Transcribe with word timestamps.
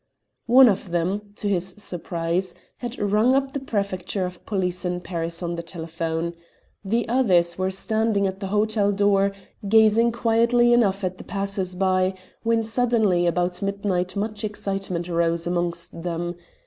One 0.47 0.67
of 0.67 0.89
them, 0.89 1.31
to 1.35 1.47
his 1.47 1.75
surprise, 1.77 2.55
had 2.77 2.97
rung 2.97 3.35
up 3.35 3.53
the 3.53 3.59
Prefecture 3.59 4.25
of 4.25 4.43
Police 4.47 4.83
in 4.83 5.01
Paris 5.01 5.43
on 5.43 5.55
the 5.57 5.61
telephone. 5.61 6.33
The 6.83 7.07
others 7.07 7.59
were 7.59 7.69
standing 7.69 8.25
at 8.25 8.39
the 8.39 8.47
hotel 8.47 8.91
door, 8.91 9.31
gazing 9.69 10.11
quietly 10.11 10.73
enough 10.73 11.03
at 11.03 11.19
the 11.19 11.23
passers 11.23 11.75
by, 11.75 12.15
when 12.41 12.63
suddenly 12.63 13.27
about 13.27 13.61
midnight 13.61 14.15
much 14.15 14.43
excitement 14.43 15.07
rose 15.07 15.45
amongst 15.45 16.01
them. 16.01 16.33